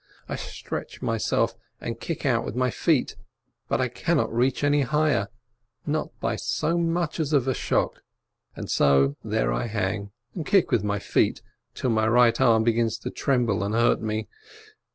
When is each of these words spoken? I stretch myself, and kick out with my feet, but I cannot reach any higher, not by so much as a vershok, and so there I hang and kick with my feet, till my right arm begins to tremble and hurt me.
I 0.27 0.35
stretch 0.35 1.03
myself, 1.03 1.53
and 1.79 1.99
kick 1.99 2.25
out 2.25 2.43
with 2.43 2.55
my 2.55 2.71
feet, 2.71 3.15
but 3.67 3.79
I 3.79 3.87
cannot 3.87 4.33
reach 4.33 4.63
any 4.63 4.81
higher, 4.81 5.27
not 5.85 6.09
by 6.19 6.37
so 6.37 6.79
much 6.79 7.19
as 7.19 7.33
a 7.33 7.39
vershok, 7.39 8.01
and 8.55 8.67
so 8.67 9.15
there 9.23 9.53
I 9.53 9.67
hang 9.67 10.09
and 10.33 10.43
kick 10.43 10.71
with 10.71 10.83
my 10.83 10.97
feet, 10.97 11.43
till 11.75 11.91
my 11.91 12.07
right 12.07 12.41
arm 12.41 12.63
begins 12.63 12.97
to 12.97 13.11
tremble 13.11 13.63
and 13.63 13.75
hurt 13.75 14.01
me. 14.01 14.27